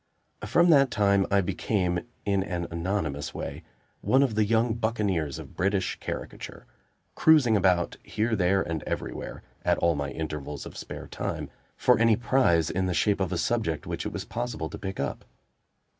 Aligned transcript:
From 0.47 0.71
that 0.71 0.89
time 0.89 1.27
I 1.29 1.41
became, 1.41 1.99
in 2.25 2.41
an 2.41 2.65
anonymous 2.71 3.35
way, 3.35 3.61
one 4.01 4.23
of 4.23 4.33
the 4.33 4.45
young 4.45 4.73
buccaneers 4.73 5.37
of 5.37 5.55
British 5.55 5.99
Caricature; 5.99 6.65
cruising 7.13 7.55
about 7.55 7.97
here, 8.01 8.35
there 8.35 8.63
and 8.63 8.81
everywhere, 8.87 9.43
at 9.63 9.77
all 9.77 9.93
my 9.93 10.09
intervals 10.09 10.65
of 10.65 10.75
spare 10.75 11.05
time, 11.05 11.51
for 11.77 11.99
any 11.99 12.15
prize 12.15 12.71
in 12.71 12.87
the 12.87 12.95
shape 12.95 13.19
of 13.19 13.31
a 13.31 13.37
subject 13.37 13.85
which 13.85 14.03
it 14.07 14.11
was 14.11 14.25
possible 14.25 14.71
to 14.71 14.79
pick 14.79 14.99
up. 14.99 15.23